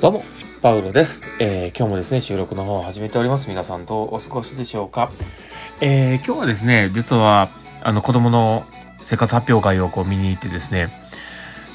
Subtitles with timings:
[0.00, 0.24] どうも、
[0.62, 1.26] パウロです。
[1.40, 3.48] えー今日もですね、収録の方を始めております。
[3.48, 5.10] 皆さんどうお過ごしでしょうか。
[5.80, 7.50] えー今日はですね、実は、
[7.82, 8.64] あの、子供の
[9.00, 10.92] 生活発表会をこう見に行ってですね、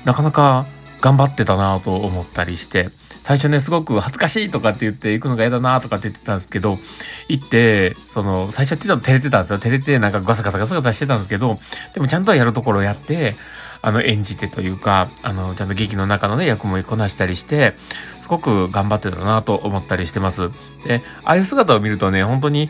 [0.06, 0.68] なかなか
[1.04, 2.90] 頑張ってたなと思ったりして、
[3.22, 6.80] 最初ね、すごく恥ずかしいとかって言って行くのが嫌だなとかって言ってたんですけど、
[7.28, 9.60] 行って、その、最初ってちょっと照れてたんですよ。
[9.60, 11.60] 照れてなんかガサガサガサガサしてたんですけど、
[11.94, 13.36] でもちゃんとやるところをやって、
[13.82, 17.76] あの、演じてというか、あの、ちゃんと劇の中のね、役もこなしたりして、
[18.22, 20.52] すごく頑張ってたなと思ったりしてます。
[20.88, 22.70] で、ああいう姿を見るとね、本当に、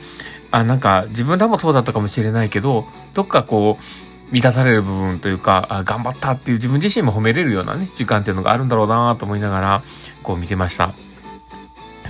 [0.49, 9.83] あ、なんか自分らもそうだったかもしれないけど、どっかこう、満たされる部分というか、あ頑張ったっていう自分自身も褒めれるようなね、時間っていうのがあるんだろうなと思いながら、
[10.23, 10.93] こう見てました。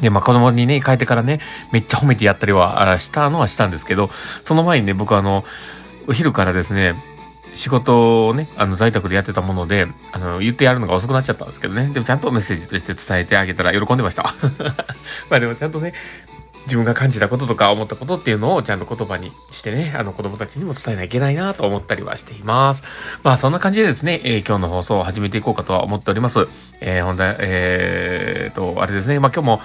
[0.02, 1.42] で、まあ、子供にね、帰ってからね、
[1.74, 4.10] めっちゃ褒めてやったりはしたのはしたんですけど、
[4.46, 5.44] その前にね、僕あの、
[6.08, 6.96] お昼からですね、
[7.56, 11.90] 仕事をね、あの、在宅でやってたもので、あの、言ってやるのが遅くなっちゃったんですけどね。
[11.94, 14.34] でもちゃんとメッセージとして伝えてあげたら喜んでました。
[15.30, 15.94] まあでもちゃんとね、
[16.64, 22.84] 自分が感じたこととか思ったことっていうのをちゃんと言葉にしてね、あの子供たちにも伝えなきゃいけないなと思ったりはしています。
[23.24, 26.48] まあそんな感じでですね、えー今日の放送を始めていこうかとは思っております。
[26.82, 29.62] えー、本題、えーと、あれですね、まあ今日も、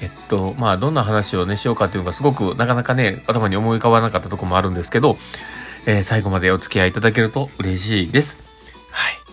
[0.00, 5.18] えっと、まあどんな話をね、しようかっていうのがすごくなかなかね、頭に思い浮かばなかったとこもあるんですけど、
[5.86, 8.51] えー最後までお付き合いいただけると嬉しいです。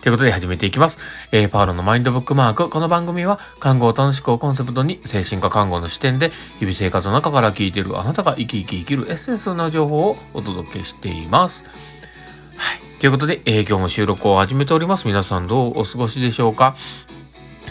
[0.02, 0.98] ということで始めていきます。
[1.34, 2.70] えーパウロのマインドブックマーク。
[2.70, 11.66] この番組は、看護を楽しくをコンセプトに、精神科看護の視点で、日々生活の中から聞いているあなたが生き生き生きるエッセンスな情報をお届けしています。
[12.56, 12.80] はい。
[13.00, 15.06] ということで、えー今日も収録を始めております。
[15.06, 16.78] 皆さんどうお過ごしでしょうか？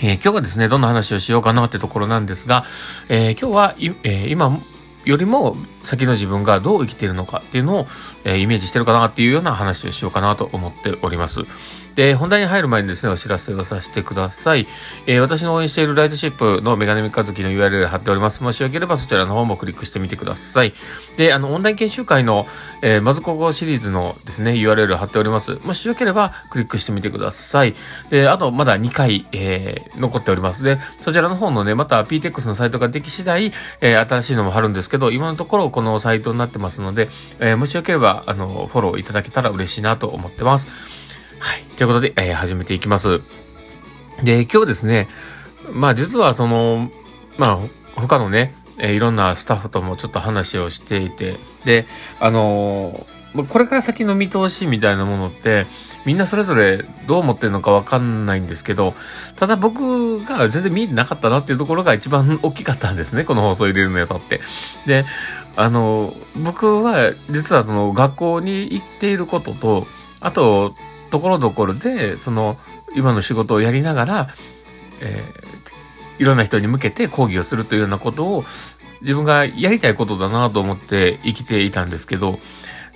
[0.03, 2.67] えー今日はですね、どんな話をしようかなってところなんですが、
[3.09, 4.61] え今日は、え今
[5.07, 7.87] よりも先の自分がどう生きているのかっていうのを、
[8.25, 11.47] えイメージしてるかなっていうような話をしようかなと思っております。
[11.99, 14.69] で、本題に入る前にですね、お知らせをさせてください。
[15.09, 18.41] えー私の応援しているライトシップのメガネミカズキの URL 貼っております。
[18.45, 20.75] もしよければそちらの方もクリックしてみてください。
[21.17, 22.47] で、あの、オンライン研修会の、
[22.83, 25.59] えーまずここシリーズのですね、URL 貼っております。
[25.65, 27.75] もしよければクリックしてみてください。
[28.11, 30.63] で、あと、まだ2回、えー残っております。
[30.63, 37.09] で、そちらの方のね、また PTX のサイトができ次第、えー新しいのも貼るんですけど、今のところこのサイトになってますので、
[37.41, 40.69] えーもしよければ、あの、フォローいただけたら嬉しいなと思ってます。
[41.79, 43.21] ということで、えー始めていきます。
[44.25, 45.07] で、今日ですね、
[45.73, 46.91] まあ実はその、
[47.37, 47.59] まあ
[47.95, 51.87] 他のね、えーいろんなスタッフともちょっと話をしていて、で、
[52.19, 55.67] あのーこれから先の見通しみたいなものって、
[56.05, 58.95] みんなそれぞれどう思ってるのかわかんないんですけど、
[59.37, 64.41] ただ僕が全然見えてなかったなっていうところが一番大きかったんですね、この放送入れるのにあたって。
[64.87, 65.05] で、
[65.55, 69.87] あの、僕は実はその学校に行っていることと、
[70.19, 70.75] あと、
[71.11, 72.59] ところどころで、その、
[72.95, 74.29] 今の仕事をやりながら、
[75.01, 75.49] えー
[76.19, 78.45] いろんな人に向けて講義をするというようなことを、
[79.01, 82.39] 自分がやりたいことだなと思って生きていたんですけど、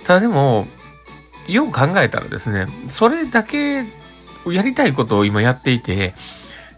[0.03, 0.67] ただでも、
[1.47, 3.85] よう考えたらですね、それだけ
[4.47, 6.13] やりたいことを今やっていて、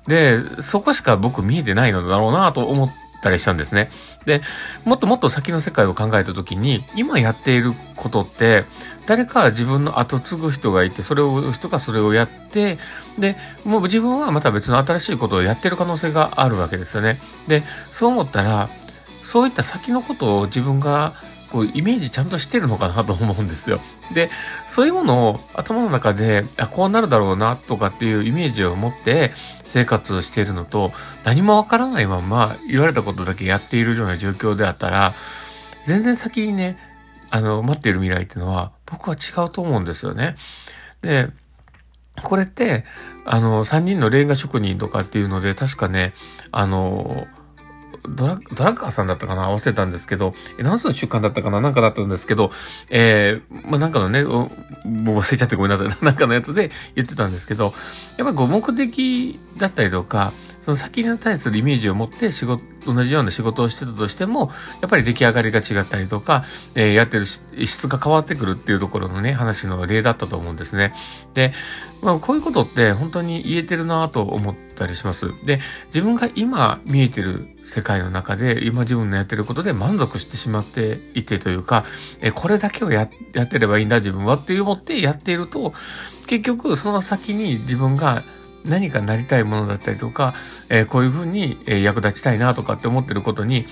[0.07, 3.89] で、そこしか僕見えてないのだろうなと思ったりしたんですね。
[4.25, 4.41] で、
[4.83, 8.65] もっともっと先の世界を考えた時に、今やっていることって、
[9.05, 12.77] 誰か自分の後継ぐ人がいて、それを、人がそれをやって、
[13.17, 17.19] で、もう自分はまた別の新しいことをやってる可能性があるわけですよね。
[17.47, 18.69] で、そう思ったら、
[19.21, 21.15] そういった先のことを自分が
[21.55, 23.79] こうイメージちゃんとしてるのかなと思うんですよ。
[24.13, 24.29] で、
[24.67, 29.31] そういうものを頭の中で、あ、こうなるだろうなとかっていうイメージを持って
[29.65, 30.91] 生活をしているのと、
[31.23, 35.15] 何もわからないまま言われたことだけやっているような状況であったら、
[35.85, 36.77] 全然先にね、
[37.29, 40.35] あの、待っている未来っていうのは僕は違うと思うんですよね。
[41.01, 41.29] で、
[42.21, 42.83] これって、
[43.23, 46.13] あの、三人のレンガ職人とかっていうので、確かね、
[46.51, 47.27] あの、
[48.09, 49.45] ドラ、ドラッカーさんだったかな？
[49.45, 51.61] 合わせたんですけど、え何つの習慣だったかな？
[51.61, 52.51] なんかだったんですけど、
[52.89, 54.49] えー、まあ、なんかのね、も
[54.83, 55.87] う忘れちゃってごめんなさい。
[56.03, 57.73] なんかのやつで言ってたんですけど、
[58.17, 60.33] やっぱりこう目的だったりとか、
[60.65, 64.49] その先に対するイメージを持って仕事、同じような仕事をしてたとしても、
[64.81, 70.95] やっぱり出来上がりが違ったりとか、えーやってる質が変わってくるっていうところのね、話の例だったと思うんですね。
[71.35, 71.53] で、
[72.01, 75.33] まあ、こういうことって本当に言えてるなと思ったりします。
[75.45, 75.59] で、
[75.89, 81.85] 自分が今見えてる世界の中で、今自分のやってることで満足してしまっていてというか、
[82.21, 85.75] え、これだけをややってればいいんだ自分はって思ってやっていると、
[86.25, 88.23] 結局その先に自分が
[88.65, 90.33] 何かなりたいものだったりとか、
[90.69, 93.65] えーこういうふうに、役立ちたいなとかって思ってることに、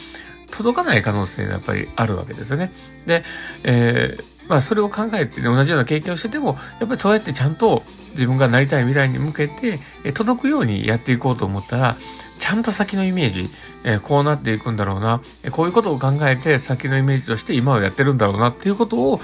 [0.51, 2.71] 届かない可能性がやっぱりあるわけですよね。
[3.05, 3.23] で、
[3.63, 11.97] えーまあそれを考えてね、同じような経験をしてても、やっぱりそうやってちゃんと自分がなりたい未来に向けて、え届くようにやっていこうと思ったら、
[12.39, 13.49] ちゃんと先のイメージ、
[13.83, 19.21] えこうなっていくんだろうな、えこういうことを考えて先のイメージとして今をやってるんだろうなっていうことを、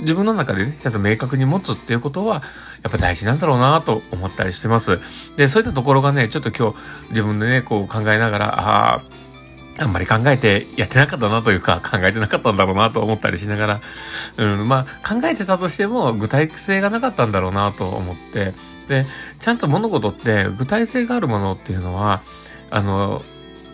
[0.00, 2.42] 自分の中でね、ちゃんと明確に持つっていうことは、
[2.82, 5.00] やっぱ大事なんだろうなと思ったりしてます。
[5.36, 6.78] で、そういったところがね、ちょっと今日
[7.10, 9.02] 自分でね、こう考えながら、ああ、
[9.78, 13.80] あんまり考えてやってなかったなというか、考えてなかったんだろうなと思ったりしながら、
[14.36, 18.54] うん、まあ、考えてたとしても具体性がなかったんだろうなと思って、
[18.88, 19.06] で、
[19.40, 22.22] ちゃんと物事って具体性があるものっていうのは、
[22.70, 23.22] あの、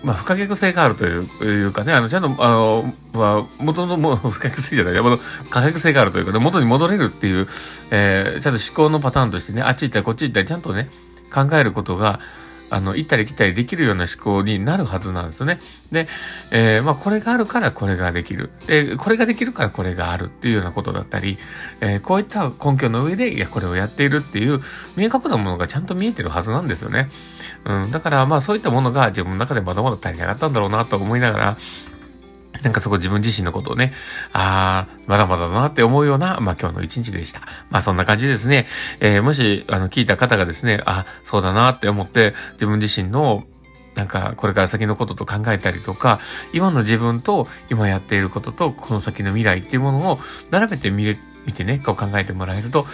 [0.03, 5.19] まあ、不可逆性があるというかね、あの、ちゃんと、あの、まあ、元のもう不可逆性じゃない、元の
[5.51, 7.49] 可逆性があるというかね、元に戻れるっていう、
[7.91, 10.89] えー、ちゃんと思考のパターンとしてね、あっち行ったりこっち行ったり、ちゃんとね、
[11.33, 12.21] 考えることが、
[12.71, 15.61] あの、行ったり来たりできるような思考になるはずなんですよね。
[15.91, 16.09] で、
[16.51, 18.51] えー、まあ、これがあるからこれができる。
[18.67, 21.39] で、これができるからこれがあるっていうようなことだったり、
[21.81, 24.61] えー、こういった根拠の上で、いや、これをやっているっていう、
[24.97, 27.11] 明確なものがちゃんと見えてるはずなんですよね。
[27.65, 31.59] うん、だから、まあ、そういったものが自分の中でまだまだ足りなかったんだろうなと思いながら、
[32.63, 33.93] なんかそこ自分自身のことをね、
[34.33, 37.41] ああ、まだまだだなって思うような、まあ今日の一日でした。
[37.71, 38.67] まあそんな感じですね。
[39.01, 43.45] えー、もし、あの、聞いた方がですね、あ、そうだなって思って、自分自身の、
[43.95, 46.21] なんか、これから先のことと考えたりとか、
[46.53, 50.21] 今の自分と今やっていることと、この先の未来っていうものを
[50.51, 52.87] 並べてみる、見てね、こう考えてもらえると、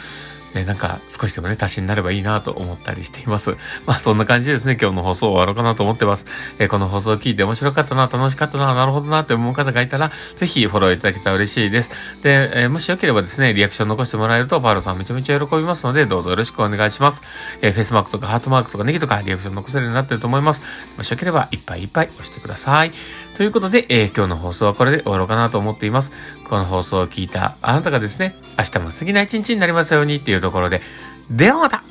[0.54, 3.56] ね、なんか少しでもね、足しになればいいなと思ったりしています。
[3.86, 6.26] まあそんな感じでですね、今日の放送終わろうかなと思ってます。
[6.58, 11.90] えー、この放送を聞いて面白かったな、楽しかったな、なるほどなって思う方がいたら、ぜひフォローいただけたら嬉しいです。
[12.22, 17.22] で、えー、もしよければですね、リアクション残してもらえると、パールさんめちゃめちゃ喜びますので、どうぞよろしくお願いします。
[17.60, 20.62] えー、フェイスマークとかハートマークとかネギとかリアクション残せるようになってると思います。
[20.96, 22.92] もしよければいっぱいいっぱい押してください。
[23.34, 26.12] ということで、え、今日の放送はこれで終わろうかなと思っています。
[26.49, 30.82] この放送を聞いたあなたがですね、明日も素敵な一日になりますようにっていうところで、
[31.31, 31.82] ではまた